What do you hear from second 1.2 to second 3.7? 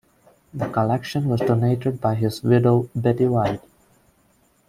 was donated by his widow, Betty White.